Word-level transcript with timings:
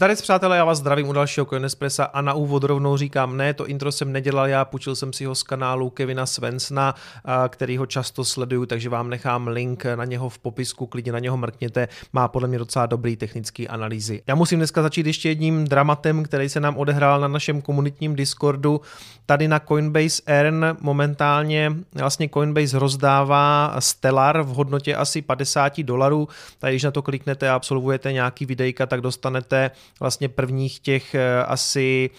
Zdarec 0.00 0.22
přátelé, 0.22 0.56
já 0.56 0.64
vás 0.64 0.78
zdravím 0.78 1.08
u 1.08 1.12
dalšího 1.12 1.46
Coinespressa 1.46 2.04
a 2.04 2.20
na 2.20 2.34
úvod 2.34 2.64
rovnou 2.64 2.96
říkám, 2.96 3.36
ne, 3.36 3.54
to 3.54 3.66
intro 3.66 3.92
jsem 3.92 4.12
nedělal 4.12 4.48
já, 4.48 4.64
půjčil 4.64 4.96
jsem 4.96 5.12
si 5.12 5.24
ho 5.24 5.34
z 5.34 5.42
kanálu 5.42 5.90
Kevina 5.90 6.26
Svensna, 6.26 6.94
který 7.48 7.76
ho 7.76 7.86
často 7.86 8.24
sleduju, 8.24 8.66
takže 8.66 8.88
vám 8.88 9.10
nechám 9.10 9.48
link 9.48 9.84
na 9.94 10.04
něho 10.04 10.28
v 10.28 10.38
popisku, 10.38 10.86
klidně 10.86 11.12
na 11.12 11.18
něho 11.18 11.36
mrkněte, 11.36 11.88
má 12.12 12.28
podle 12.28 12.48
mě 12.48 12.58
docela 12.58 12.86
dobrý 12.86 13.16
technický 13.16 13.68
analýzy. 13.68 14.22
Já 14.26 14.34
musím 14.34 14.58
dneska 14.58 14.82
začít 14.82 15.06
ještě 15.06 15.28
jedním 15.28 15.64
dramatem, 15.64 16.22
který 16.22 16.48
se 16.48 16.60
nám 16.60 16.76
odehrál 16.76 17.20
na 17.20 17.28
našem 17.28 17.62
komunitním 17.62 18.16
Discordu. 18.16 18.80
Tady 19.26 19.48
na 19.48 19.60
Coinbase 19.60 20.22
Earn 20.26 20.64
momentálně 20.80 21.72
vlastně 21.94 22.28
Coinbase 22.28 22.78
rozdává 22.78 23.76
Stellar 23.78 24.42
v 24.42 24.48
hodnotě 24.48 24.96
asi 24.96 25.22
50 25.22 25.82
dolarů, 25.82 26.28
tady 26.58 26.72
když 26.72 26.82
na 26.82 26.90
to 26.90 27.02
kliknete 27.02 27.50
a 27.50 27.54
absolvujete 27.54 28.12
nějaký 28.12 28.46
videjka, 28.46 28.86
tak 28.86 29.00
dostanete 29.00 29.70
vlastně 30.00 30.28
prvních 30.28 30.80
těch 30.80 31.14
eh, 31.14 31.44
asi 31.44 32.10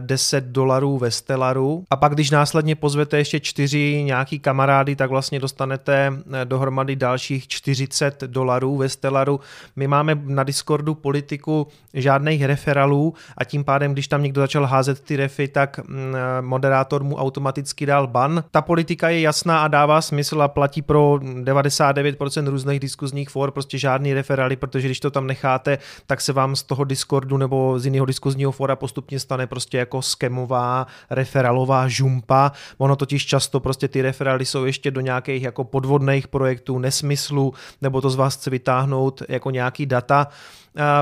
10 0.00 0.36
eh, 0.36 0.40
dolarů 0.40 0.98
ve 0.98 1.10
Stellaru 1.10 1.84
a 1.90 1.96
pak 1.96 2.14
když 2.14 2.30
následně 2.30 2.74
pozvete 2.74 3.18
ještě 3.18 3.40
čtyři 3.40 4.02
nějaký 4.02 4.38
kamarády, 4.38 4.96
tak 4.96 5.10
vlastně 5.10 5.40
dostanete 5.40 6.12
eh, 6.32 6.44
dohromady 6.44 6.96
dalších 6.96 7.48
40 7.48 8.20
dolarů 8.20 8.76
ve 8.76 8.88
Stellaru. 8.88 9.40
My 9.76 9.86
máme 9.86 10.18
na 10.24 10.44
Discordu 10.44 10.94
politiku 10.94 11.66
žádných 11.94 12.44
referalů 12.44 13.14
a 13.38 13.44
tím 13.44 13.64
pádem, 13.64 13.92
když 13.92 14.08
tam 14.08 14.22
někdo 14.22 14.40
začal 14.40 14.66
házet 14.66 15.00
ty 15.00 15.16
refy, 15.16 15.48
tak 15.48 15.78
mm, 15.78 16.14
moderátor 16.40 17.04
mu 17.04 17.16
automaticky 17.16 17.86
dal 17.86 18.06
ban. 18.06 18.44
Ta 18.50 18.62
politika 18.62 19.08
je 19.08 19.20
jasná 19.20 19.62
a 19.62 19.68
dává 19.68 20.00
smysl 20.00 20.42
a 20.42 20.48
platí 20.48 20.82
pro 20.82 21.14
99% 21.14 22.48
různých 22.48 22.80
diskuzních 22.80 23.30
for, 23.30 23.50
prostě 23.50 23.78
žádný 23.78 24.14
referály, 24.14 24.56
protože 24.56 24.88
když 24.88 25.00
to 25.00 25.10
tam 25.10 25.26
necháte, 25.26 25.78
tak 26.06 26.20
se 26.20 26.32
vám 26.32 26.56
z 26.56 26.62
toho 26.62 26.84
Discordu 27.06 27.36
nebo 27.36 27.78
z 27.78 27.84
jiného 27.84 28.06
diskuzního 28.06 28.52
fora 28.52 28.76
postupně 28.76 29.20
stane 29.20 29.46
prostě 29.46 29.78
jako 29.78 30.02
skemová 30.02 30.86
referalová 31.10 31.88
žumpa. 31.88 32.52
Ono 32.78 32.96
totiž 32.96 33.26
často 33.26 33.60
prostě 33.60 33.88
ty 33.88 34.02
referály 34.02 34.44
jsou 34.44 34.64
ještě 34.64 34.90
do 34.90 35.00
nějakých 35.00 35.42
jako 35.42 35.64
podvodných 35.64 36.28
projektů, 36.28 36.78
nesmyslu, 36.78 37.54
nebo 37.82 38.00
to 38.00 38.10
z 38.10 38.16
vás 38.16 38.36
chce 38.36 38.50
vytáhnout 38.50 39.22
jako 39.28 39.50
nějaký 39.50 39.86
data. 39.86 40.26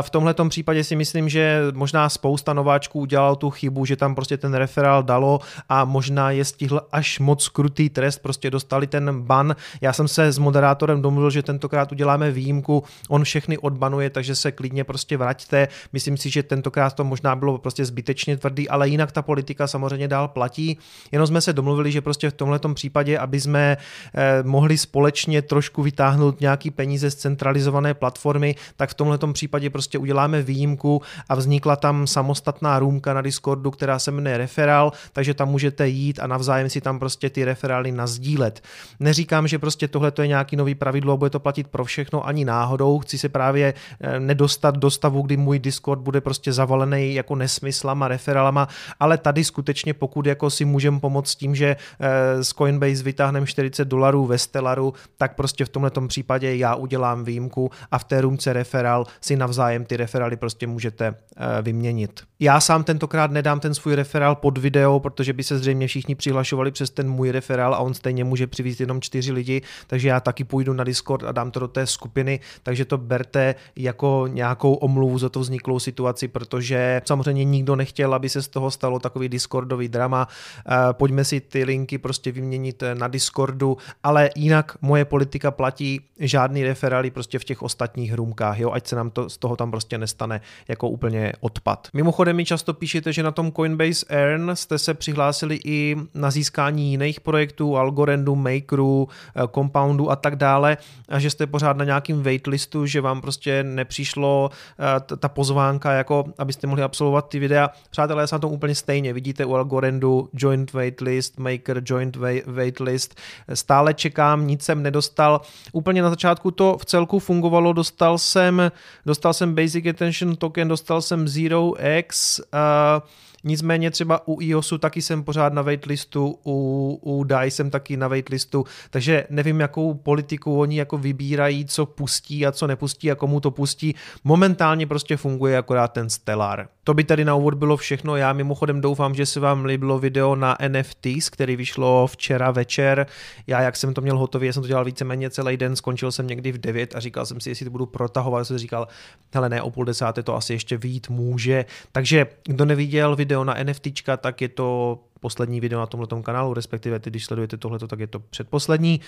V 0.03 0.11
tomhle 0.11 0.35
případě 0.49 0.85
si 0.85 0.97
myslím, 0.97 1.29
že 1.29 1.63
možná 1.73 2.09
spousta 2.09 2.53
nováčků 2.53 3.01
udělal 3.01 3.37
tu 3.37 3.51
chybu, 3.51 3.85
že 3.85 3.97
tam 3.97 4.15
prostě 4.15 4.37
ten 4.37 4.55
referál 4.55 5.03
dalo 5.03 5.41
a 5.69 5.85
možná 5.85 6.31
je 6.31 6.45
stihl 6.45 6.81
až 6.93 7.19
moc 7.19 7.49
krutý 7.49 7.91
trest, 7.91 8.19
prostě 8.19 8.51
dostali 8.51 8.87
ten 8.87 9.21
ban. 9.21 9.57
Já 9.81 9.93
jsem 9.93 10.09
se 10.09 10.33
s 10.33 10.39
moderátorem 10.39 11.03
domluvil, 11.03 11.31
že 11.31 11.43
tentokrát 11.43 11.93
uděláme 11.93 12.31
výjimku, 12.31 12.85
on 13.09 13.25
všechny 13.25 13.59
odbanuje, 13.59 14.11
takže 14.11 14.35
se 14.35 14.53
klidně 14.53 14.85
prostě 14.85 15.17
vraťte. 15.17 15.69
Myslím 15.93 16.17
si, 16.17 16.31
že 16.31 16.43
tentokrát 16.43 16.95
to 16.95 17.05
možná 17.05 17.37
bylo 17.37 17.59
prostě 17.59 17.85
zbytečně 17.85 18.37
tvrdý, 18.37 18.69
ale 18.69 18.89
jinak 18.89 19.13
ta 19.13 19.23
politika 19.23 19.67
samozřejmě 19.67 20.09
dál 20.09 20.29
platí. 20.29 20.79
Jenom 21.13 21.27
jsme 21.27 21.41
se 21.41 21.53
domluvili, 21.53 21.93
že 21.93 22.01
prostě 22.01 22.31
v 22.31 22.33
tomhle 22.33 22.61
případě, 22.75 23.19
aby 23.19 23.41
jsme 23.41 23.77
eh, 24.15 24.43
mohli 24.43 24.79
společně 24.79 25.43
trošku 25.43 25.83
vytáhnout 25.83 26.41
nějaký 26.41 26.71
peníze 26.71 27.11
z 27.11 27.15
centralizované 27.15 27.95
platformy, 27.95 28.55
tak 28.77 28.91
v 28.91 28.95
tomhle 28.95 29.19
případě 29.33 29.64
případě 29.65 29.71
prostě 29.71 29.99
uděláme 29.99 30.43
výjimku 30.43 31.03
a 31.29 31.35
vznikla 31.35 31.77
tam 31.77 32.07
samostatná 32.07 32.79
růmka 32.79 33.15
na 33.15 33.23
Discordu, 33.23 33.71
která 33.71 33.99
se 33.99 34.11
jmenuje 34.11 34.39
referál, 34.39 34.93
takže 35.13 35.35
tam 35.35 35.49
můžete 35.49 35.89
jít 35.89 36.21
a 36.21 36.27
navzájem 36.27 36.69
si 36.69 36.81
tam 36.81 36.99
prostě 36.99 37.31
ty 37.31 37.45
referály 37.45 37.93
nazdílet. 37.93 38.61
Neříkám, 39.01 39.49
že 39.49 39.59
prostě 39.59 39.89
tohle 39.89 40.13
je 40.21 40.29
nějaký 40.29 40.57
nový 40.57 40.75
pravidlo, 40.75 41.17
bude 41.17 41.31
to 41.31 41.41
platit 41.41 41.69
pro 41.69 41.85
všechno 41.85 42.27
ani 42.27 42.45
náhodou, 42.45 42.99
chci 42.99 43.19
se 43.19 43.29
právě 43.29 43.75
eh, 44.01 44.21
nedostat 44.21 44.77
do 44.77 44.91
stavu, 44.91 45.23
kdy 45.23 45.37
můj 45.37 45.59
Discord 45.59 46.01
bude 46.01 46.21
prostě 46.21 46.53
zavalený 46.53 47.15
jako 47.15 47.37
nesmyslama, 47.37 48.09
referálama, 48.09 48.69
ale 49.01 49.19
tady 49.19 49.45
skutečně 49.45 49.95
pokud 49.95 50.27
jako 50.27 50.51
si 50.51 50.65
můžeme 50.65 51.01
pomoct 51.01 51.35
tím, 51.35 51.55
že 51.55 51.77
eh, 51.77 52.45
z 52.45 52.49
Coinbase 52.53 53.03
vytáhneme 53.03 53.47
40 53.47 53.89
dolarů 53.89 54.27
ve 54.27 54.39
Stellaru, 54.39 54.95
tak 55.17 55.35
prostě 55.35 55.65
v 55.65 55.69
tomhle 55.69 55.91
případě 56.09 56.57
já 56.57 56.75
udělám 56.75 57.25
výjimku 57.25 57.71
a 57.91 57.99
v 57.99 58.05
té 58.05 58.21
růmce 58.21 58.53
referál 58.53 59.07
si 59.21 59.37
navzájem 59.37 59.54
navzájem 59.55 59.85
ty 59.85 59.97
referály 59.97 60.37
prostě 60.37 60.67
můžete 60.67 61.07
eh, 61.07 61.63
vyměnit. 61.63 62.21
Já 62.41 62.61
sám 62.61 62.85
tentokrát 62.85 63.31
nedám 63.31 63.61
ten 63.61 63.75
svůj 63.75 63.95
referál 63.95 64.35
pod 64.35 64.59
video, 64.59 65.01
protože 65.01 65.33
by 65.33 65.43
se 65.43 65.59
zřejmě 65.59 65.87
všichni 65.87 66.15
přihlašovali 66.15 66.71
přes 66.71 66.91
ten 66.91 67.11
můj 67.11 67.31
referál 67.31 67.75
a 67.75 67.79
on 67.79 67.95
stejně 67.95 68.25
může 68.25 68.47
přivést 68.47 68.81
jenom 68.81 69.01
čtyři 69.01 69.33
lidi, 69.33 69.63
takže 69.87 70.09
já 70.09 70.21
taky 70.21 70.45
půjdu 70.45 70.73
na 70.73 70.85
Discord 70.85 71.25
a 71.25 71.33
dám 71.33 71.51
to 71.51 71.61
do 71.61 71.69
té 71.69 71.87
skupiny, 71.87 72.41
takže 72.63 72.85
to 72.85 72.99
berte 72.99 73.55
jako 73.77 74.27
nějakou 74.27 74.75
omluvu 74.75 75.19
za 75.19 75.29
to 75.29 75.41
vzniklou 75.41 75.79
situaci, 75.79 76.29
protože 76.29 77.03
samozřejmě 77.05 77.45
nikdo 77.45 77.77
nechtěl, 77.77 78.15
aby 78.15 78.29
se 78.29 78.43
z 78.43 78.49
toho 78.49 78.71
stalo 78.71 78.99
takový 78.99 79.29
Discordový 79.29 79.89
drama. 79.89 80.29
Eh, 80.29 80.75
pojďme 80.93 81.25
si 81.25 81.41
ty 81.41 81.65
linky 81.65 81.99
prostě 81.99 82.33
vyměnit 82.33 82.83
eh, 82.83 82.95
na 82.95 83.09
Discordu, 83.09 83.77
ale 84.03 84.31
jinak 84.37 84.77
moje 84.81 85.05
politika 85.05 85.51
platí 85.51 86.01
žádný 86.19 86.65
referály 86.65 87.11
prostě 87.11 87.39
v 87.39 87.45
těch 87.45 87.63
ostatních 87.63 88.15
růmkách, 88.15 88.59
jo, 88.59 88.71
ať 88.71 88.87
se 88.87 88.97
nám 88.97 89.11
to 89.11 89.31
z 89.31 89.39
toho 89.45 89.57
tam 89.57 89.71
prostě 89.71 89.99
nestane 89.99 90.41
jako 90.69 90.89
úplně 90.89 91.33
odpad. 91.41 91.89
Mimochodem 91.93 92.37
mi 92.37 92.45
často 92.45 92.75
píšete, 92.75 93.13
že 93.13 93.23
na 93.23 93.31
tom 93.31 93.53
Coinbase 93.53 94.07
Earn 94.09 94.51
jste 94.55 94.79
se 94.79 94.95
přihlásili 94.95 95.61
i 95.65 95.97
na 96.15 96.31
získání 96.31 96.91
jiných 96.91 97.21
projektů, 97.21 97.77
Algorandu, 97.77 98.35
Makeru, 98.35 99.09
eh, 99.37 99.43
Compoundu 99.55 100.11
a 100.11 100.17
tak 100.17 100.37
dále 100.37 100.77
a 101.09 101.19
že 101.19 101.31
jste 101.31 101.47
pořád 101.47 101.77
na 101.77 101.85
nějakým 101.85 102.23
waitlistu, 102.23 102.87
že 102.87 103.01
vám 103.01 103.21
prostě 103.21 103.63
nepřišlo 103.63 104.51
eh, 104.51 105.17
ta 105.17 105.29
pozvánka, 105.29 105.93
jako 105.93 106.25
abyste 106.39 106.67
mohli 106.67 106.83
absolvovat 106.83 107.29
ty 107.29 107.39
videa. 107.39 107.71
Přátelé, 107.91 108.23
já 108.23 108.27
jsem 108.27 108.41
to 108.41 108.49
úplně 108.49 108.75
stejně. 108.75 109.13
Vidíte 109.13 109.45
u 109.45 109.55
Algorandu 109.55 110.29
joint 110.33 110.73
waitlist, 110.73 111.39
Maker 111.39 111.83
joint 111.85 112.17
waitlist. 112.47 113.21
Stále 113.55 113.95
čekám, 113.95 114.47
nic 114.47 114.63
jsem 114.63 114.83
nedostal. 114.83 115.41
Úplně 115.73 116.03
na 116.03 116.11
začátku 116.11 116.51
to 116.51 116.77
v 116.81 116.85
celku 116.85 117.19
fungovalo, 117.19 117.73
dostal 117.73 118.19
jsem, 118.19 118.73
dostal 119.07 119.24
jsem 119.33 119.55
Basic 119.55 119.87
Attention 119.87 120.37
Token, 120.37 120.69
dostal 120.69 121.03
jsem 121.03 121.29
Zero 121.29 121.73
X, 121.99 122.41
uh, 122.41 123.03
nicméně 123.45 123.91
třeba 123.91 124.29
u 124.29 124.41
iOSu 124.41 124.79
taky 124.79 125.03
jsem 125.03 125.23
pořád 125.23 125.53
na 125.53 125.63
waitlistu, 125.63 126.39
u, 126.47 126.99
u 127.03 127.25
DAI 127.25 127.51
jsem 127.51 127.71
taky 127.71 127.97
na 127.97 128.09
waitlistu, 128.09 128.65
takže 128.91 129.27
nevím, 129.31 129.61
jakou 129.61 129.95
politiku 129.95 130.61
oni 130.61 130.79
jako 130.79 130.99
vybírají, 130.99 131.65
co 131.65 131.87
pustí 131.87 132.47
a 132.47 132.53
co 132.53 132.67
nepustí 132.67 133.11
a 133.11 133.15
komu 133.15 133.41
to 133.41 133.51
pustí. 133.51 133.95
Momentálně 134.25 134.87
prostě 134.87 135.17
funguje 135.17 135.59
akorát 135.59 135.89
ten 135.89 136.11
Stellar. 136.11 136.69
To 136.85 136.95
by 136.95 137.05
tady 137.05 137.25
na 137.25 137.35
úvod 137.35 137.55
bylo 137.55 137.77
všechno. 137.77 138.17
Já 138.17 138.33
mimochodem 138.33 138.81
doufám, 138.81 139.15
že 139.15 139.27
se 139.27 139.41
vám 139.41 139.65
líbilo 139.65 139.99
video 139.99 140.37
na 140.37 140.57
NFTs, 140.69 141.31
který 141.31 141.57
vyšlo 141.57 142.07
včera 142.07 142.51
večer. 142.51 143.07
Já, 143.47 143.61
jak 143.61 143.77
jsem 143.77 143.95
to 143.95 144.01
měl 144.01 144.19
hotový, 144.19 144.53
jsem 144.53 144.63
to 144.63 144.69
dělal 144.69 144.85
víceméně 144.85 145.31
celý 145.31 145.57
den, 145.57 145.77
skončil 145.77 146.13
jsem 146.13 146.27
někdy 146.27 146.53
v 146.53 146.59
9 146.59 146.97
a 146.97 147.01
říkal 147.01 147.27
jsem 147.27 147.41
si, 147.41 147.49
jestli 147.49 147.65
to 147.65 147.71
budu 147.71 147.87
protahovat. 147.87 148.47
Jsem 148.47 148.59
říkal, 148.59 148.89
hele 149.35 149.49
ne, 149.49 149.63
o 149.63 149.71
půl 149.71 149.85
desáté 149.85 150.23
to 150.23 150.37
asi 150.37 150.53
ještě 150.53 150.77
vít 150.77 151.09
může. 151.09 151.65
Takže 151.93 152.27
kdo 152.47 152.65
neviděl 152.65 153.17
video 153.17 153.34
na 153.43 153.57
NFTčka, 153.65 154.17
tak 154.17 154.41
je 154.41 154.49
to 154.49 154.99
poslední 155.21 155.61
video 155.61 155.81
na 155.81 155.87
tomhle 155.87 156.23
kanálu, 156.23 156.55
respektive 156.55 156.99
ty, 156.99 157.11
když 157.11 157.25
sledujete 157.25 157.57
tohleto, 157.57 157.89
tak 157.89 158.01
je 158.01 158.07
to 158.07 158.21
předposlední. 158.21 159.01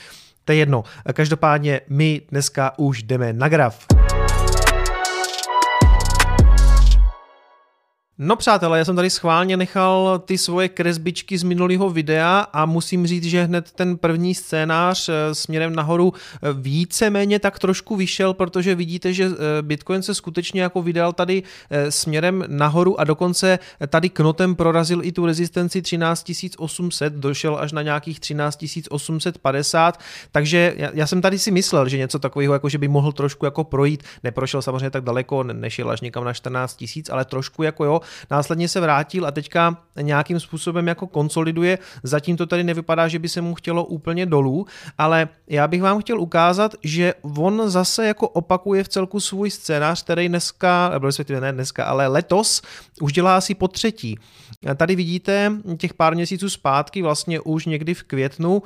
To 0.45 0.53
je 0.53 0.59
jedno. 0.59 0.85
Každopádně 1.13 1.81
my 1.89 2.23
dneska 2.31 2.79
už 2.79 3.03
jdeme 3.03 3.33
na 3.33 3.49
graf. 3.49 3.87
No 8.19 8.37
přátelé, 8.37 8.79
já 8.79 8.85
jsem 8.85 8.97
tady 8.97 9.11
schválně 9.11 9.57
nechal 9.57 10.23
ty 10.25 10.39
svoje 10.39 10.69
kresbičky 10.69 11.39
z 11.39 11.43
minulého 11.43 11.91
videa 11.91 12.47
a 12.53 12.67
musím 12.67 13.07
říct, 13.07 13.25
že 13.25 13.43
hned 13.43 13.73
ten 13.73 13.97
první 13.97 14.35
scénář 14.35 15.09
eh, 15.09 15.35
směrem 15.35 15.75
nahoru 15.75 16.13
eh, 16.15 16.53
víceméně 16.53 17.39
tak 17.39 17.59
trošku 17.59 17.97
vyšel, 17.97 18.35
protože 18.35 18.75
vidíte, 18.75 19.13
že 19.13 19.25
eh, 19.25 19.63
Bitcoin 19.63 20.03
se 20.03 20.15
skutečně 20.15 20.63
jako 20.63 20.83
vydal 20.83 21.13
tady 21.13 21.43
směrem 21.89 22.45
nahoru 22.49 23.01
a 23.01 23.05
dokonce 23.05 23.59
tady 23.89 24.09
knotem 24.09 24.55
prorazil 24.55 25.05
i 25.05 25.13
tu 25.13 25.27
rezistenci 25.27 25.83
13800, 25.83 27.13
došel 27.13 27.57
až 27.61 27.73
na 27.73 27.83
nějakých 27.83 28.21
13850, 28.21 30.01
takže 30.33 30.75
já 30.95 31.07
jsem 31.07 31.23
tady 31.23 31.39
si 31.39 31.51
myslel, 31.51 31.89
že 31.89 31.99
něco 31.99 32.19
takového, 32.19 32.53
jako 32.53 32.69
že 32.69 32.79
by 32.79 32.89
mohl 32.89 33.13
trošku 33.13 33.45
jako 33.45 33.65
projít, 33.65 34.03
neprošel 34.25 34.63
samozřejmě 34.63 34.91
tak 34.91 35.05
daleko, 35.05 35.43
nešel 35.43 35.91
až 35.91 36.01
někam 36.01 36.25
na 36.25 36.33
14 36.33 36.85
000, 36.97 37.03
ale 37.11 37.25
trošku 37.25 37.63
jako 37.63 37.85
jo, 37.85 38.01
následně 38.31 38.69
se 38.69 38.81
vrátil 38.81 39.27
a 39.27 39.31
teďka 39.31 39.77
nějakým 40.01 40.41
způsobem 40.41 40.89
jako 40.89 41.07
konsoliduje. 41.07 41.79
Zatím 42.03 42.37
to 42.37 42.47
tady 42.47 42.65
nevypadá, 42.65 43.09
že 43.09 43.19
by 43.19 43.29
se 43.29 43.41
mu 43.41 43.55
chtělo 43.55 43.85
úplně 43.85 44.27
dolů, 44.27 44.67
ale 44.99 45.29
já 45.49 45.69
bych 45.69 45.83
vám 45.83 46.01
chtěl 46.01 46.21
ukázat, 46.21 46.75
že 46.83 47.15
on 47.37 47.63
zase 47.71 48.07
jako 48.07 48.29
opakuje 48.29 48.85
v 48.85 48.89
celku 48.89 49.21
svůj 49.21 49.51
scénář, 49.51 50.03
který 50.03 50.29
dneska, 50.29 50.89
nebo 50.93 51.07
respektive 51.07 51.41
ne 51.41 51.53
dneska, 51.53 51.85
ale 51.85 52.07
letos 52.07 52.63
už 53.01 53.13
dělá 53.13 53.37
asi 53.37 53.55
po 53.55 53.69
třetí. 53.69 54.19
Tady 54.77 54.97
vidíte 54.97 55.53
těch 55.79 55.95
pár 55.95 56.15
měsíců 56.15 56.51
zpátky, 56.51 57.03
vlastně 57.03 57.41
už 57.41 57.67
někdy 57.67 57.95
v 57.95 58.03
květnu, 58.03 58.63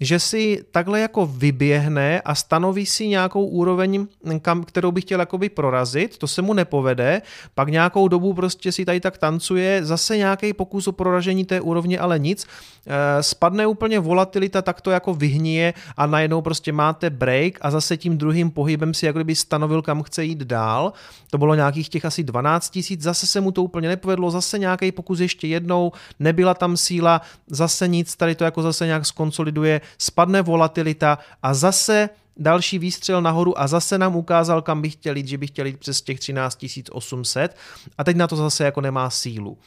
že 0.00 0.18
si 0.18 0.64
takhle 0.70 1.00
jako 1.00 1.26
vyběhne 1.26 2.20
a 2.20 2.34
stanoví 2.34 2.86
si 2.86 3.08
nějakou 3.08 3.46
úroveň, 3.46 4.06
kam, 4.42 4.64
kterou 4.64 4.92
by 4.92 5.00
chtěl 5.00 5.20
jakoby 5.20 5.48
prorazit, 5.48 6.18
to 6.18 6.26
se 6.26 6.42
mu 6.42 6.52
nepovede, 6.54 7.22
pak 7.54 7.68
nějakou 7.68 8.08
dobu 8.08 8.34
prostě 8.34 8.72
si 8.72 8.83
tady 8.84 9.00
tak 9.00 9.18
tancuje, 9.18 9.84
zase 9.84 10.16
nějaký 10.16 10.52
pokus 10.52 10.88
o 10.88 10.92
proražení 10.92 11.44
té 11.44 11.60
úrovně, 11.60 11.98
ale 11.98 12.18
nic, 12.18 12.46
e, 12.86 13.22
spadne 13.22 13.66
úplně 13.66 14.00
volatilita, 14.00 14.62
tak 14.62 14.80
to 14.80 14.90
jako 14.90 15.14
vyhníje 15.14 15.74
a 15.96 16.06
najednou 16.06 16.42
prostě 16.42 16.72
máte 16.72 17.10
break 17.10 17.58
a 17.60 17.70
zase 17.70 17.96
tím 17.96 18.18
druhým 18.18 18.50
pohybem 18.50 18.94
si 18.94 19.06
jako 19.06 19.18
kdyby 19.18 19.34
stanovil, 19.34 19.82
kam 19.82 20.02
chce 20.02 20.24
jít 20.24 20.38
dál. 20.38 20.92
To 21.30 21.38
bylo 21.38 21.54
nějakých 21.54 21.88
těch 21.88 22.04
asi 22.04 22.22
12 22.22 22.70
tisíc, 22.70 23.02
zase 23.02 23.26
se 23.26 23.40
mu 23.40 23.50
to 23.50 23.62
úplně 23.62 23.88
nepovedlo, 23.88 24.30
zase 24.30 24.58
nějaký 24.58 24.92
pokus 24.92 25.20
ještě 25.20 25.46
jednou, 25.46 25.92
nebyla 26.18 26.54
tam 26.54 26.76
síla, 26.76 27.20
zase 27.46 27.88
nic, 27.88 28.16
tady 28.16 28.34
to 28.34 28.44
jako 28.44 28.62
zase 28.62 28.86
nějak 28.86 29.06
skonsoliduje, 29.06 29.80
spadne 29.98 30.42
volatilita 30.42 31.18
a 31.42 31.54
zase 31.54 32.08
další 32.36 32.78
výstřel 32.78 33.22
nahoru 33.22 33.60
a 33.60 33.66
zase 33.66 33.98
nám 33.98 34.16
ukázal, 34.16 34.62
kam 34.62 34.82
bych 34.82 34.92
chtěl 34.92 35.16
jít, 35.16 35.28
že 35.28 35.38
bych 35.38 35.50
chtěl 35.50 35.66
jít 35.66 35.78
přes 35.78 36.02
těch 36.02 36.20
13 36.20 36.64
800 36.92 37.56
a 37.98 38.04
teď 38.04 38.16
na 38.16 38.26
to 38.26 38.36
zase 38.36 38.64
jako 38.64 38.80
nemá 38.80 39.10
sílu. 39.10 39.58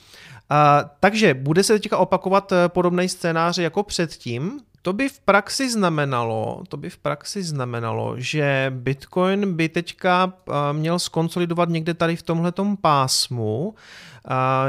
A, 0.49 0.83
takže 0.99 1.33
bude 1.33 1.63
se 1.63 1.73
teďka 1.73 1.97
opakovat 1.97 2.51
eh, 2.51 2.69
podobný 2.69 3.09
scénář 3.09 3.57
jako 3.57 3.83
předtím, 3.83 4.59
to 4.87 4.93
by 4.93 5.09
v 5.09 5.19
praxi 5.19 5.69
znamenalo, 5.69 6.63
to 6.67 6.77
by 6.77 6.89
v 6.89 6.97
praxi 6.97 7.43
znamenalo, 7.43 8.15
že 8.17 8.71
Bitcoin 8.75 9.53
by 9.53 9.69
teďka 9.69 10.33
eh, 10.33 10.53
měl 10.73 10.99
skonsolidovat 10.99 11.69
někde 11.69 11.93
tady 11.93 12.15
v 12.15 12.23
tomhletom 12.23 12.77
pásmu, 12.77 13.75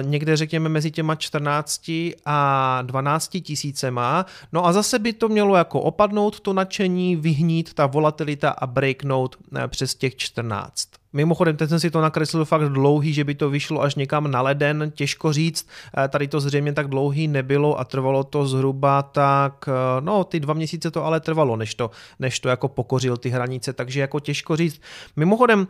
někde 0.02 0.36
řekněme 0.36 0.68
mezi 0.68 0.90
těma 0.90 1.14
14 1.14 1.90
a 2.24 2.82
12 2.82 3.28
tisícema. 3.42 4.26
No 4.52 4.66
a 4.66 4.72
zase 4.72 4.98
by 4.98 5.12
to 5.12 5.28
mělo 5.28 5.56
jako 5.56 5.80
opadnout 5.80 6.40
to 6.40 6.52
nadšení, 6.52 7.16
vyhnít 7.16 7.74
ta 7.74 7.86
volatilita 7.86 8.50
a 8.50 8.66
breaknout 8.66 9.36
eh, 9.56 9.68
přes 9.68 9.94
těch 9.94 10.16
14. 10.16 10.88
Mimochodem, 11.12 11.56
teď 11.56 11.68
jsem 11.68 11.80
si 11.80 11.90
to 11.90 12.00
nakreslil 12.00 12.44
fakt 12.44 12.68
dlouhý, 12.68 13.12
že 13.12 13.24
by 13.24 13.34
to 13.34 13.50
vyšlo 13.50 13.82
až 13.82 13.94
někam 13.94 14.30
na 14.30 14.42
leden, 14.42 14.92
těžko 14.94 15.32
říct. 15.32 15.68
Eh, 16.04 16.08
tady 16.08 16.28
to 16.28 16.40
zřejmě 16.40 16.72
tak 16.72 16.88
dlouhý 16.88 17.28
nebylo 17.28 17.80
a 17.80 17.84
trvalo 17.84 18.24
to 18.24 18.46
zhruba 18.46 19.02
tak, 19.02 19.68
eh, 19.68 20.00
no 20.00 20.24
ty 20.24 20.40
dva 20.40 20.54
měsíce 20.54 20.90
to 20.90 21.04
ale 21.04 21.20
trvalo, 21.20 21.56
než 21.56 21.74
to, 21.74 21.90
než 22.18 22.40
to 22.40 22.48
jako 22.48 22.68
pokořil 22.68 23.16
ty 23.16 23.28
hranice, 23.28 23.72
takže 23.72 24.00
jako 24.00 24.20
těžko 24.20 24.56
říct. 24.56 24.80
Mimochodem, 25.16 25.68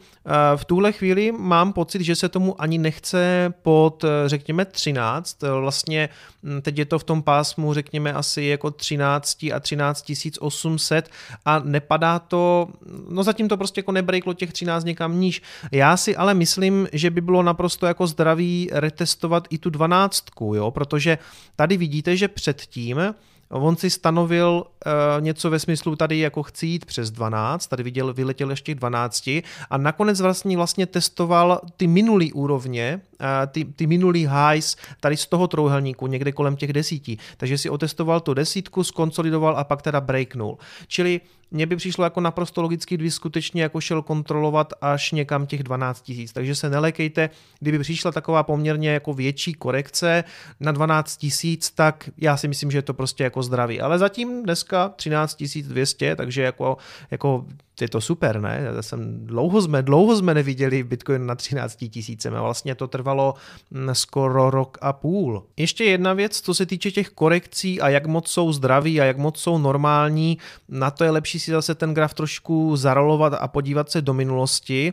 v 0.56 0.64
tuhle 0.64 0.92
chvíli 0.92 1.32
mám 1.32 1.72
pocit, 1.72 2.02
že 2.02 2.16
se 2.16 2.28
tomu 2.28 2.62
ani 2.62 2.78
nechce 2.78 3.52
po 3.62 3.78
pod, 3.78 4.04
eh, 4.04 4.28
řekněme, 4.28 4.64
13. 4.64 5.44
Eh, 5.44 5.50
vlastně 5.50 6.08
hm, 6.42 6.60
teď 6.62 6.78
je 6.78 6.84
to 6.84 6.98
v 6.98 7.04
tom 7.04 7.22
pásmu, 7.22 7.74
řekněme, 7.74 8.12
asi 8.12 8.42
jako 8.42 8.70
13 8.70 9.52
a 9.52 9.60
13 9.60 10.38
800 10.40 11.10
a 11.44 11.58
nepadá 11.58 12.18
to, 12.18 12.68
no 13.08 13.22
zatím 13.22 13.48
to 13.48 13.56
prostě 13.56 13.78
jako 13.78 13.92
nebrejklo 13.92 14.34
těch 14.34 14.52
13 14.52 14.84
někam 14.84 15.20
níž. 15.28 15.42
Já 15.72 15.96
si 15.96 16.16
ale 16.16 16.34
myslím, 16.34 16.88
že 16.92 17.10
by 17.10 17.20
bylo 17.20 17.42
naprosto 17.42 17.86
jako 17.86 18.06
zdravý 18.06 18.68
retestovat 18.72 19.48
i 19.50 19.58
tu 19.58 19.70
12, 19.70 20.24
jo, 20.54 20.70
protože 20.70 21.18
tady 21.56 21.76
vidíte, 21.76 22.16
že 22.16 22.28
předtím 22.28 23.14
On 23.50 23.76
si 23.76 23.90
stanovil 23.90 24.64
uh, 24.64 24.92
něco 25.24 25.50
ve 25.50 25.58
smyslu 25.58 25.96
tady 25.96 26.18
jako 26.18 26.42
chci 26.42 26.66
jít 26.66 26.84
přes 26.84 27.10
12, 27.10 27.66
tady 27.66 27.82
viděl, 27.82 28.14
vyletěl 28.14 28.50
ještě 28.50 28.74
12 28.74 29.26
a 29.70 29.76
nakonec 29.76 30.20
vlastně 30.20 30.56
vlastně 30.56 30.86
testoval 30.86 31.60
ty 31.76 31.86
minulý 31.86 32.32
úrovně, 32.32 33.00
uh, 33.20 33.26
ty, 33.46 33.64
ty 33.64 33.86
minulý 33.86 34.28
highs 34.28 34.76
tady 35.00 35.16
z 35.16 35.26
toho 35.26 35.48
trouhelníku, 35.48 36.06
někde 36.06 36.32
kolem 36.32 36.56
těch 36.56 36.72
desítí. 36.72 37.18
Takže 37.36 37.58
si 37.58 37.70
otestoval 37.70 38.20
tu 38.20 38.34
desítku, 38.34 38.84
skonsolidoval 38.84 39.56
a 39.56 39.64
pak 39.64 39.82
teda 39.82 40.00
breaknul. 40.00 40.58
Čili 40.86 41.20
mně 41.50 41.66
by 41.66 41.76
přišlo 41.76 42.04
jako 42.04 42.20
naprosto 42.20 42.62
logicky, 42.62 42.94
kdyby 42.94 43.10
skutečně 43.10 43.62
jako 43.62 43.80
šel 43.80 44.02
kontrolovat 44.02 44.72
až 44.80 45.12
někam 45.12 45.46
těch 45.46 45.62
12 45.62 46.02
tisíc. 46.02 46.32
Takže 46.32 46.54
se 46.54 46.70
nelekejte, 46.70 47.30
kdyby 47.60 47.78
přišla 47.78 48.12
taková 48.12 48.42
poměrně 48.42 48.90
jako 48.90 49.14
větší 49.14 49.54
korekce 49.54 50.24
na 50.60 50.72
12 50.72 51.16
tisíc, 51.16 51.70
tak 51.70 52.10
já 52.18 52.36
si 52.36 52.48
myslím, 52.48 52.70
že 52.70 52.78
je 52.78 52.82
to 52.82 52.94
prostě 52.94 53.24
jako 53.24 53.42
zdravý. 53.42 53.80
Ale 53.80 53.98
zatím 53.98 54.42
dneska 54.42 54.88
13 54.88 55.42
200, 55.62 56.16
takže 56.16 56.42
jako, 56.42 56.76
jako 57.10 57.46
je 57.82 57.88
to 57.88 58.00
super, 58.00 58.40
ne? 58.40 58.60
Já 58.74 58.82
jsem, 58.82 59.26
dlouho, 59.26 59.62
jsme, 59.62 59.82
dlouho 59.82 60.16
jsme 60.16 60.34
neviděli 60.34 60.82
Bitcoin 60.82 61.26
na 61.26 61.34
13 61.34 61.76
tisícem 61.90 62.34
a 62.34 62.42
vlastně 62.42 62.74
to 62.74 62.88
trvalo 62.88 63.34
mm, 63.70 63.94
skoro 63.94 64.50
rok 64.50 64.78
a 64.80 64.92
půl. 64.92 65.46
Ještě 65.56 65.84
jedna 65.84 66.12
věc, 66.12 66.40
co 66.40 66.54
se 66.54 66.66
týče 66.66 66.90
těch 66.90 67.10
korekcí 67.10 67.80
a 67.80 67.88
jak 67.88 68.06
moc 68.06 68.28
jsou 68.28 68.52
zdraví 68.52 69.00
a 69.00 69.04
jak 69.04 69.18
moc 69.18 69.40
jsou 69.40 69.58
normální, 69.58 70.38
na 70.68 70.90
to 70.90 71.04
je 71.04 71.10
lepší 71.10 71.40
si 71.40 71.50
zase 71.50 71.74
ten 71.74 71.94
graf 71.94 72.14
trošku 72.14 72.76
zarolovat 72.76 73.32
a 73.40 73.48
podívat 73.48 73.90
se 73.90 74.02
do 74.02 74.14
minulosti. 74.14 74.92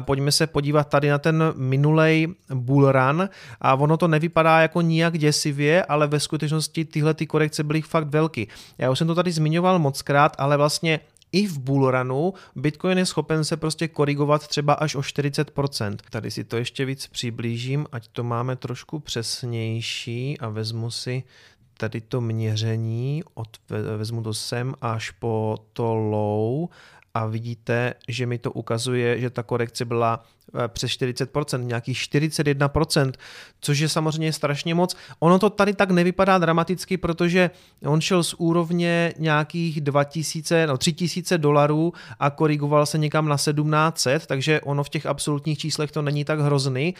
Pojďme 0.00 0.32
se 0.32 0.46
podívat 0.46 0.88
tady 0.88 1.10
na 1.10 1.18
ten 1.18 1.52
minulej 1.56 2.28
bull 2.54 2.92
run 2.92 3.28
a 3.60 3.74
ono 3.74 3.96
to 3.96 4.08
nevypadá 4.08 4.60
jako 4.60 4.80
nijak 4.80 5.18
děsivě, 5.18 5.84
ale 5.84 6.06
ve 6.06 6.20
skutečnosti 6.20 6.84
tyhle 6.84 7.14
ty 7.14 7.26
korekce 7.26 7.64
byly 7.64 7.82
fakt 7.82 8.08
velké. 8.08 8.44
Já 8.78 8.90
už 8.90 8.98
jsem 8.98 9.06
to 9.06 9.14
tady 9.14 9.32
zmiňoval 9.32 9.78
mockrát, 9.78 10.36
ale 10.38 10.56
vlastně 10.56 11.00
i 11.34 11.46
v 11.46 11.58
bullrunu 11.58 12.34
Bitcoin 12.56 12.98
je 12.98 13.06
schopen 13.06 13.44
se 13.44 13.56
prostě 13.56 13.88
korigovat 13.88 14.48
třeba 14.48 14.72
až 14.74 14.94
o 14.94 15.00
40%. 15.00 15.96
Tady 16.10 16.30
si 16.30 16.44
to 16.44 16.56
ještě 16.56 16.84
víc 16.84 17.06
přiblížím, 17.06 17.86
ať 17.92 18.08
to 18.08 18.24
máme 18.24 18.56
trošku 18.56 18.98
přesnější 18.98 20.38
a 20.38 20.48
vezmu 20.48 20.90
si 20.90 21.22
tady 21.76 22.00
to 22.00 22.20
měření, 22.20 23.22
od, 23.34 23.48
vezmu 23.96 24.22
to 24.22 24.34
sem 24.34 24.74
až 24.80 25.10
po 25.10 25.58
to 25.72 25.94
low 25.94 26.68
a 27.14 27.26
vidíte, 27.26 27.94
že 28.08 28.26
mi 28.26 28.38
to 28.38 28.52
ukazuje, 28.52 29.20
že 29.20 29.30
ta 29.30 29.42
korekce 29.42 29.84
byla 29.84 30.24
eh, 30.64 30.68
přes 30.68 30.90
40%, 30.90 31.64
nějakých 31.64 31.98
41%, 31.98 33.12
což 33.60 33.78
je 33.78 33.88
samozřejmě 33.88 34.32
strašně 34.32 34.74
moc. 34.74 34.96
Ono 35.18 35.38
to 35.38 35.50
tady 35.50 35.74
tak 35.74 35.90
nevypadá 35.90 36.38
dramaticky, 36.38 36.96
protože 36.96 37.50
on 37.86 38.00
šel 38.00 38.22
z 38.22 38.34
úrovně 38.34 39.14
nějakých 39.18 39.80
2000, 39.80 40.66
no 40.66 40.78
3000 40.78 41.38
dolarů 41.38 41.92
a 42.20 42.30
korigoval 42.30 42.86
se 42.86 42.98
někam 42.98 43.28
na 43.28 43.36
1700, 43.36 44.26
takže 44.26 44.60
ono 44.60 44.84
v 44.84 44.88
těch 44.88 45.06
absolutních 45.06 45.58
číslech 45.58 45.92
to 45.92 46.02
není 46.02 46.24
tak 46.24 46.40
hrozný, 46.40 46.94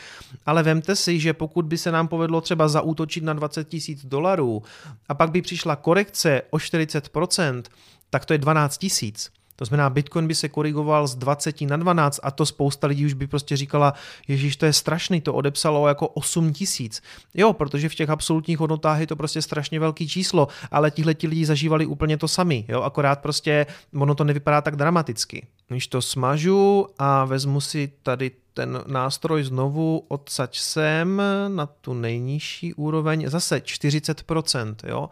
ale 0.47 0.62
vemte 0.62 0.97
si, 0.97 1.21
že 1.21 1.33
pokud 1.33 1.64
by 1.64 1.78
se 1.78 1.92
nám 1.92 2.09
povedlo 2.09 2.40
třeba 2.40 2.68
zaútočit 2.68 3.25
na 3.25 3.33
20 3.33 3.73
000 3.73 3.83
dolarů 4.04 4.62
a 5.09 5.14
pak 5.14 5.30
by 5.30 5.42
přišla 5.42 5.76
korekce 5.76 6.42
o 6.50 6.56
40%, 6.56 7.62
tak 8.11 8.25
to 8.25 8.33
je 8.33 8.38
12 8.38 8.78
tisíc. 8.78 9.30
To 9.56 9.64
znamená, 9.64 9.90
Bitcoin 9.90 10.26
by 10.26 10.34
se 10.34 10.49
korigoval 10.49 11.06
z 11.06 11.14
20 11.14 11.61
na 11.61 11.76
12 11.76 12.20
a 12.23 12.30
to 12.30 12.46
spousta 12.46 12.87
lidí 12.87 13.06
už 13.06 13.12
by 13.12 13.26
prostě 13.26 13.56
říkala, 13.56 13.94
ježíš, 14.28 14.56
to 14.56 14.66
je 14.66 14.73
strašný, 14.73 15.20
to 15.20 15.34
odepsalo 15.34 15.88
jako 15.88 16.08
8 16.08 16.52
tisíc. 16.52 17.02
Jo, 17.34 17.52
protože 17.52 17.88
v 17.88 17.94
těch 17.94 18.11
absolutních 18.11 18.58
hodnotách 18.58 19.00
je 19.00 19.06
to 19.06 19.16
prostě 19.16 19.42
strašně 19.42 19.80
velký 19.80 20.08
číslo, 20.08 20.49
ale 20.70 20.90
tihle 20.90 21.14
ti 21.14 21.26
lidi 21.26 21.46
zažívali 21.46 21.87
úplně 21.87 22.16
to 22.16 22.28
sami, 22.28 22.64
jo, 22.68 22.82
akorát 22.82 23.20
prostě 23.20 23.66
ono 23.94 24.14
to 24.14 24.25
nevypadá 24.25 24.61
tak 24.61 24.76
dramaticky. 24.76 25.46
Když 25.68 25.87
to 25.87 26.02
smažu 26.02 26.87
a 26.99 27.25
vezmu 27.25 27.61
si 27.61 27.92
tady 28.02 28.30
ten 28.54 28.82
nástroj 28.87 29.44
znovu 29.44 30.04
odsaď 30.08 30.58
sem 30.58 31.23
na 31.49 31.66
tu 31.66 31.94
nejnižší 31.94 32.75
úroveň, 32.75 33.28
zase 33.28 33.58
40%, 33.58 34.75
jo. 34.87 35.11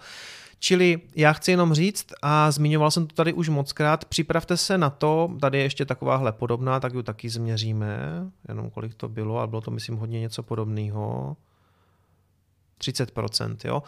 Čili 0.64 1.00
já 1.16 1.32
chci 1.32 1.50
jenom 1.50 1.74
říct, 1.74 2.06
a 2.22 2.50
zmiňoval 2.50 2.90
jsem 2.90 3.06
to 3.06 3.14
tady 3.14 3.32
už 3.32 3.48
mockrát, 3.48 4.04
připravte 4.04 4.56
se 4.56 4.78
na 4.78 4.90
to, 4.90 5.30
tady 5.40 5.58
je 5.58 5.64
ještě 5.64 5.84
takováhle 5.84 6.32
podobná, 6.32 6.80
tak 6.80 6.94
ji 6.94 7.02
taky 7.02 7.30
změříme, 7.30 7.98
jenom 8.48 8.70
kolik 8.70 8.94
to 8.94 9.08
bylo, 9.08 9.38
a 9.38 9.46
bylo 9.46 9.60
to 9.60 9.70
myslím 9.70 9.96
hodně 9.96 10.20
něco 10.20 10.42
podobného. 10.42 11.36
30%, 12.80 13.56
jo. 13.64 13.82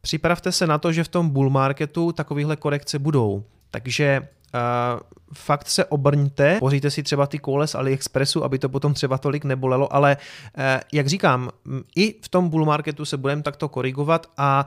Připravte 0.00 0.52
se 0.52 0.66
na 0.66 0.78
to, 0.78 0.92
že 0.92 1.04
v 1.04 1.08
tom 1.08 1.30
bull 1.30 1.50
marketu 1.50 2.12
takovéhle 2.12 2.56
korekce 2.56 2.98
budou. 2.98 3.44
Takže 3.70 4.28
Uh, 4.54 5.00
fakt 5.34 5.68
se 5.68 5.84
obrňte, 5.84 6.56
poříte 6.60 6.90
si 6.90 7.02
třeba 7.02 7.26
ty 7.26 7.38
koule 7.38 7.66
z 7.66 7.74
AliExpressu, 7.74 8.44
aby 8.44 8.58
to 8.58 8.68
potom 8.68 8.94
třeba 8.94 9.18
tolik 9.18 9.44
nebolelo, 9.44 9.94
ale 9.94 10.16
uh, 10.16 10.62
jak 10.92 11.06
říkám, 11.06 11.50
i 11.96 12.14
v 12.22 12.28
tom 12.28 12.48
bull 12.48 12.64
marketu 12.64 13.04
se 13.04 13.16
budeme 13.16 13.42
takto 13.42 13.68
korigovat 13.68 14.26
a 14.36 14.66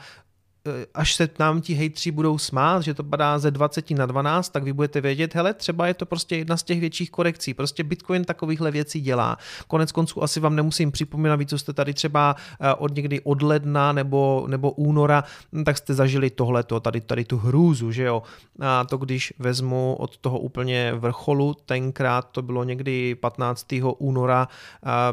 až 0.94 1.16
se 1.16 1.30
nám 1.40 1.62
ti 1.62 1.74
hejtři 1.74 2.12
budou 2.12 2.38
smát, 2.38 2.82
že 2.82 2.94
to 2.94 3.04
padá 3.04 3.40
ze 3.40 3.52
20 3.52 3.92
na 3.92 4.06
12, 4.06 4.50
tak 4.50 4.64
vy 4.64 4.74
budete 4.74 5.02
vědět, 5.02 5.36
hele, 5.36 5.54
třeba 5.54 5.88
je 5.88 5.94
to 5.94 6.06
prostě 6.06 6.38
jedna 6.38 6.58
z 6.58 6.64
těch 6.64 6.80
větších 6.80 7.12
korekcí. 7.12 7.54
Prostě 7.54 7.84
Bitcoin 7.84 8.26
takovýchhle 8.26 8.72
věcí 8.72 9.02
dělá. 9.02 9.38
Konec 9.68 9.92
konců 9.92 10.24
asi 10.24 10.40
vám 10.40 10.56
nemusím 10.56 10.92
připomínat, 10.92 11.40
víc, 11.40 11.50
co 11.50 11.58
jste 11.58 11.74
tady 11.74 11.94
třeba 11.94 12.36
eh, 12.60 12.74
od 12.74 12.96
někdy 12.96 13.22
od 13.22 13.42
ledna 13.42 13.92
nebo, 13.92 14.46
nebo 14.48 14.72
února, 14.72 15.24
hm, 15.54 15.64
tak 15.64 15.78
jste 15.78 15.94
zažili 15.94 16.30
tohleto, 16.30 16.80
tady, 16.80 17.02
tady 17.02 17.26
tu 17.26 17.38
hrůzu, 17.38 17.92
že 17.92 18.04
jo. 18.04 18.24
A 18.60 18.84
to 18.84 18.98
když 18.98 19.34
vezmu 19.40 19.96
od 20.00 20.18
toho 20.18 20.40
úplně 20.40 20.94
vrcholu, 20.94 21.54
tenkrát 21.66 22.30
to 22.32 22.42
bylo 22.42 22.64
někdy 22.64 23.16
15. 23.16 23.66
února 23.98 24.48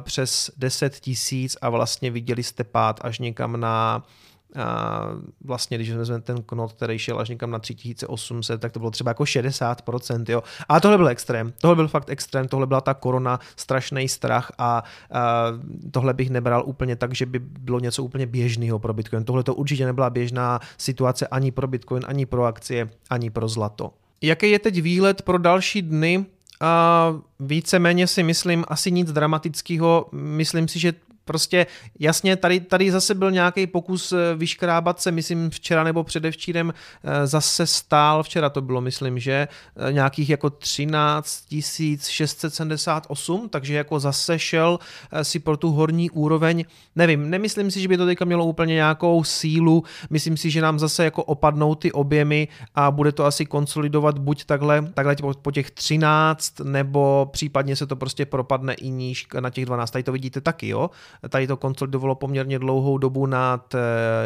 přes 0.01 0.51
10 0.57 1.01
tisíc 1.01 1.57
a 1.63 1.71
vlastně 1.71 2.11
viděli 2.11 2.43
jste 2.43 2.65
pád 2.65 3.01
až 3.03 3.19
někam 3.19 3.61
na 3.61 4.03
a 4.57 5.07
vlastně, 5.45 5.79
když 5.79 5.91
vezmeme 5.91 6.23
ten 6.23 6.43
knot, 6.43 6.73
který 6.73 6.99
šel 6.99 7.21
až 7.21 7.29
někam 7.29 7.51
na 7.51 7.59
3800, 7.59 8.61
tak 8.61 8.73
to 8.73 8.79
bylo 8.79 8.91
třeba 8.91 9.11
jako 9.11 9.25
60%, 9.25 10.25
jo. 10.29 10.43
A 10.69 10.81
tohle 10.81 10.97
byl 10.97 11.09
extrém, 11.09 11.53
tohle 11.61 11.77
byl 11.77 11.89
fakt 11.89 12.11
extrém, 12.11 12.49
tohle 12.49 12.67
byla 12.67 12.81
ta 12.81 12.95
korona, 12.95 13.41
strašný 13.57 14.09
strach 14.09 14.53
a, 14.59 14.65
a 14.69 14.83
tohle 15.91 16.15
bych 16.15 16.31
nebral 16.31 16.63
úplně 16.67 16.97
tak, 16.97 17.15
že 17.15 17.27
by 17.27 17.39
bylo 17.39 17.81
něco 17.81 18.05
úplně 18.05 18.27
běžného 18.27 18.79
pro 18.79 18.95
Bitcoin. 18.95 19.25
Tohle 19.25 19.43
to 19.43 19.55
určitě 19.55 19.87
nebyla 19.87 20.11
běžná 20.11 20.61
situace 20.79 21.27
ani 21.27 21.51
pro 21.51 21.67
Bitcoin, 21.67 22.03
ani 22.07 22.27
pro 22.27 22.45
akcie, 22.45 22.91
ani 23.11 23.31
pro 23.31 23.49
zlato. 23.49 23.93
Jaký 24.23 24.51
je 24.51 24.59
teď 24.59 24.83
výhled 24.83 25.23
pro 25.23 25.39
další 25.39 25.83
dny? 25.83 26.27
A 26.61 27.15
víceméně 27.41 28.07
si 28.07 28.23
myslím 28.23 28.65
asi 28.69 28.91
nic 28.91 29.13
dramatického. 29.13 30.07
Myslím 30.13 30.69
si, 30.69 30.79
že 30.79 30.93
prostě 31.25 31.67
jasně, 31.99 32.37
tady, 32.37 32.61
tady 32.61 32.91
zase 32.91 33.15
byl 33.15 33.31
nějaký 33.31 33.67
pokus 33.67 34.13
eh, 34.13 34.17
vyškrábat 34.37 35.01
se, 35.01 35.11
myslím 35.11 35.51
včera 35.51 35.85
nebo 35.85 36.05
předevčírem 36.05 36.75
eh, 37.05 37.27
zase 37.27 37.67
stál, 37.67 38.23
včera 38.23 38.51
to 38.51 38.61
bylo, 38.61 38.81
myslím, 38.81 39.19
že 39.19 39.49
eh, 39.89 39.93
nějakých 39.93 40.31
jako 40.31 40.51
13 40.51 41.45
678, 42.09 43.49
takže 43.49 43.75
jako 43.75 44.01
zase 44.01 44.39
šel 44.39 44.79
si 45.23 45.39
pro 45.39 45.57
tu 45.57 45.71
horní 45.71 46.11
úroveň, 46.11 46.65
nevím, 46.97 47.31
nemyslím 47.31 47.71
si, 47.71 47.81
že 47.81 47.89
by 47.89 47.97
to 47.97 48.07
teďka 48.07 48.25
mělo 48.25 48.45
úplně 48.45 48.75
nějakou 48.75 49.25
sílu, 49.25 49.85
myslím 50.11 50.37
si, 50.37 50.51
že 50.51 50.61
nám 50.61 50.79
zase 50.79 51.05
jako 51.05 51.25
opadnou 51.25 51.75
ty 51.75 51.93
objemy 51.93 52.49
a 52.75 52.91
bude 52.91 53.13
to 53.13 53.25
asi 53.25 53.47
konsolidovat 53.47 54.19
buď 54.19 54.45
takhle, 54.45 54.83
takhle 54.95 55.17
po 55.43 55.51
těch 55.51 55.71
13, 55.71 56.61
nebo 56.61 57.29
případně 57.33 57.77
se 57.77 57.87
to 57.87 57.97
prostě 57.97 58.27
propadne 58.27 58.75
i 58.75 58.91
níž 58.91 59.27
na 59.41 59.51
těch 59.51 59.67
12, 59.67 59.91
tady 59.91 60.03
to 60.03 60.13
vidíte 60.13 60.41
taky, 60.41 60.69
jo, 60.69 60.91
Tady 61.29 61.47
to 61.47 61.57
konsolidovalo 61.57 62.15
poměrně 62.15 62.59
dlouhou 62.59 62.99
dobu 62.99 63.27
nad 63.27 63.75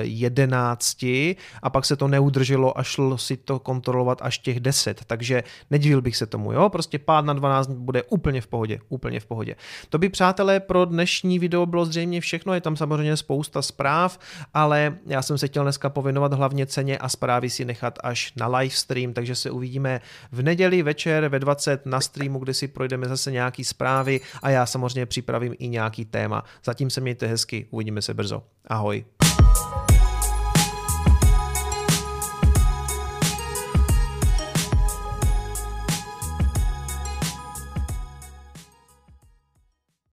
11 0.00 1.02
eh, 1.02 1.34
a 1.62 1.70
pak 1.70 1.84
se 1.84 1.96
to 1.96 2.08
neudrželo 2.08 2.78
a 2.78 2.82
šlo 2.82 3.18
si 3.18 3.36
to 3.36 3.58
kontrolovat 3.58 4.18
až 4.22 4.38
těch 4.38 4.60
10, 4.60 5.04
takže 5.06 5.42
nedivil 5.70 6.02
bych 6.02 6.16
se 6.16 6.26
tomu, 6.26 6.52
jo, 6.52 6.68
prostě 6.68 6.98
pád 6.98 7.24
na 7.24 7.32
12 7.32 7.70
bude 7.70 8.02
úplně 8.02 8.40
v 8.40 8.46
pohodě, 8.46 8.80
úplně 8.88 9.20
v 9.20 9.26
pohodě. 9.26 9.54
To 9.88 9.98
by, 9.98 10.08
přátelé, 10.08 10.60
pro 10.60 10.84
dnešní 10.84 11.38
video 11.38 11.66
bylo 11.66 11.84
zřejmě 11.84 12.20
všechno, 12.20 12.54
je 12.54 12.60
tam 12.60 12.76
samozřejmě 12.76 13.16
spousta 13.16 13.62
zpráv, 13.62 14.18
ale 14.54 14.96
já 15.06 15.22
jsem 15.22 15.38
se 15.38 15.46
chtěl 15.46 15.62
dneska 15.62 15.90
pověnovat 15.90 16.32
hlavně 16.32 16.66
ceně 16.66 16.98
a 16.98 17.08
zprávy 17.08 17.50
si 17.50 17.64
nechat 17.64 17.98
až 18.02 18.32
na 18.36 18.46
live 18.46 18.74
stream, 18.74 19.12
takže 19.12 19.34
se 19.34 19.50
uvidíme 19.50 20.00
v 20.32 20.42
neděli 20.42 20.82
večer 20.82 21.28
ve 21.28 21.38
20 21.38 21.86
na 21.86 22.00
streamu, 22.00 22.38
kde 22.38 22.54
si 22.54 22.68
projdeme 22.68 23.08
zase 23.08 23.32
nějaký 23.32 23.64
zprávy 23.64 24.20
a 24.42 24.50
já 24.50 24.66
samozřejmě 24.66 25.06
připravím 25.06 25.54
i 25.58 25.68
nějaký 25.68 26.04
téma. 26.04 26.44
Zatím 26.76 26.90
se 26.90 27.00
mějte 27.00 27.26
hezky, 27.26 27.66
uvidíme 27.70 28.02
se 28.02 28.14
brzo. 28.14 28.42
Ahoj. 28.66 29.04